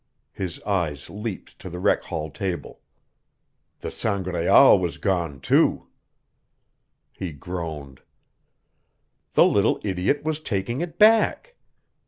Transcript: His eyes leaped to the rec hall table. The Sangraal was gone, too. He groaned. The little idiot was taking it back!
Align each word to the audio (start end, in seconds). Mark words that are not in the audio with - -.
His 0.33 0.59
eyes 0.63 1.11
leaped 1.11 1.59
to 1.59 1.69
the 1.69 1.77
rec 1.77 2.01
hall 2.01 2.31
table. 2.31 2.79
The 3.81 3.91
Sangraal 3.91 4.79
was 4.79 4.97
gone, 4.97 5.39
too. 5.39 5.89
He 7.13 7.31
groaned. 7.31 8.01
The 9.33 9.45
little 9.45 9.79
idiot 9.83 10.23
was 10.23 10.39
taking 10.39 10.81
it 10.81 10.97
back! 10.97 11.53